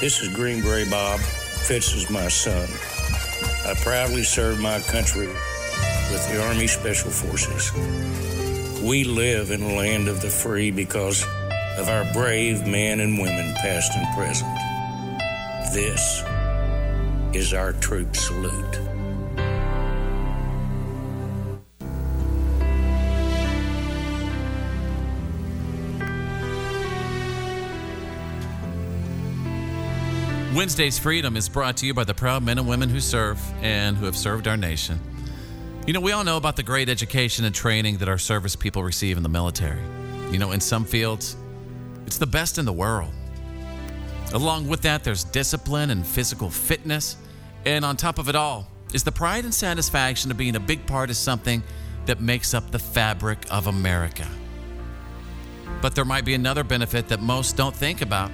[0.00, 1.20] This is Green Beret Bob.
[1.20, 2.66] Fitz is my son.
[3.66, 7.70] I proudly serve my country with the Army Special Forces.
[8.82, 11.22] We live in a land of the free because
[11.76, 14.50] of our brave men and women, past and present.
[15.74, 16.22] This
[17.34, 18.80] is our troop salute.
[30.54, 33.96] Wednesday's Freedom is brought to you by the proud men and women who serve and
[33.96, 34.98] who have served our nation.
[35.86, 38.82] You know, we all know about the great education and training that our service people
[38.82, 39.80] receive in the military.
[40.32, 41.36] You know, in some fields,
[42.04, 43.12] it's the best in the world.
[44.34, 47.16] Along with that, there's discipline and physical fitness.
[47.64, 50.84] And on top of it all is the pride and satisfaction of being a big
[50.84, 51.62] part of something
[52.06, 54.26] that makes up the fabric of America.
[55.80, 58.32] But there might be another benefit that most don't think about.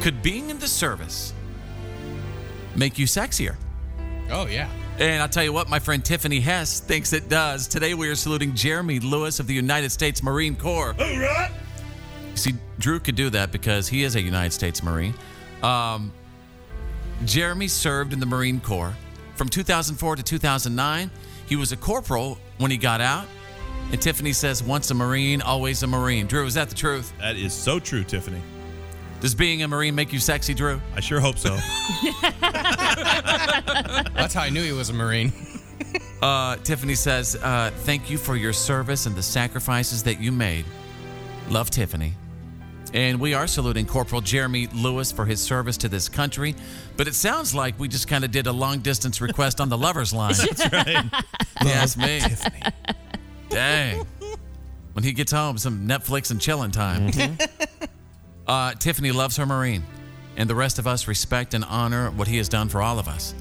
[0.00, 1.34] Could being in the service
[2.74, 3.56] make you sexier?
[4.30, 4.70] Oh, yeah.
[4.98, 7.68] And I'll tell you what, my friend Tiffany Hess thinks it does.
[7.68, 10.94] Today we are saluting Jeremy Lewis of the United States Marine Corps.
[10.98, 11.50] All right.
[12.34, 15.14] See, Drew could do that because he is a United States Marine.
[15.62, 16.12] Um,
[17.26, 18.94] Jeremy served in the Marine Corps
[19.34, 21.10] from 2004 to 2009.
[21.46, 23.26] He was a corporal when he got out.
[23.92, 26.26] And Tiffany says, once a Marine, always a Marine.
[26.26, 27.12] Drew, is that the truth?
[27.18, 28.40] That is so true, Tiffany.
[29.20, 30.80] Does being a Marine make you sexy, Drew?
[30.96, 31.50] I sure hope so.
[34.14, 35.32] That's how I knew he was a Marine.
[36.22, 40.66] Uh, Tiffany says, uh, Thank you for your service and the sacrifices that you made.
[41.48, 42.12] Love Tiffany.
[42.92, 46.54] And we are saluting Corporal Jeremy Lewis for his service to this country.
[46.98, 49.78] But it sounds like we just kind of did a long distance request on the
[49.78, 50.34] lover's line.
[50.38, 51.06] That's right.
[51.64, 52.20] Yes, me.
[53.48, 54.06] Dang.
[54.92, 57.10] When he gets home, some Netflix and chilling time.
[58.46, 59.84] Uh, Tiffany loves her Marine,
[60.36, 63.08] and the rest of us respect and honor what he has done for all of
[63.08, 63.34] us.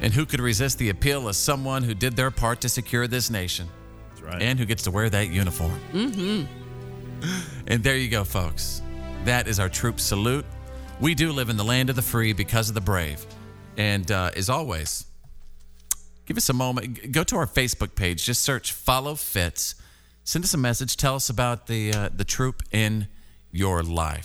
[0.00, 3.30] And who could resist the appeal of someone who did their part to secure this
[3.30, 3.68] nation
[4.10, 4.42] That's right.
[4.42, 5.80] and who gets to wear that uniform?
[5.92, 6.44] Mm-hmm.
[7.66, 8.82] And there you go, folks.
[9.24, 10.44] That is our troop salute.
[11.00, 13.24] We do live in the land of the free because of the brave.
[13.76, 15.06] And uh, as always,
[16.26, 17.12] give us a moment.
[17.12, 18.24] Go to our Facebook page.
[18.24, 19.74] Just search "Follow Fitz."
[20.24, 20.96] Send us a message.
[20.96, 23.08] Tell us about the uh, the troop in
[23.56, 24.24] your life.